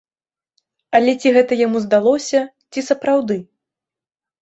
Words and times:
Але 0.99 1.11
ці 1.21 1.35
гэта 1.37 1.53
яму 1.61 1.83
здалося, 1.85 2.43
ці 2.73 2.87
сапраўды? 2.91 3.43